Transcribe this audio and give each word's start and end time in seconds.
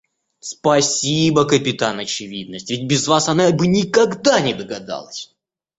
Спасибо, 0.39 1.45
капитан 1.45 1.99
очевидность, 1.99 2.71
ведь 2.71 2.87
без 2.87 3.07
вас 3.07 3.29
она 3.29 3.51
бы 3.51 3.67
никогда 3.67 4.41
не 4.41 4.55
догадалась! 4.55 5.35